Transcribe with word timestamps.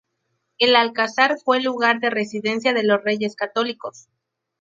El 0.57 0.75
alcázar 0.75 1.35
fue 1.45 1.61
lugar 1.61 1.99
de 1.99 2.09
residencia 2.09 2.73
de 2.73 2.83
los 2.83 3.03
Reyes 3.03 3.35
Católicos. 3.35 4.07